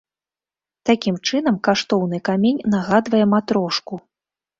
[0.89, 4.01] Такім чынам, каштоўны камень нагадвае матрошку.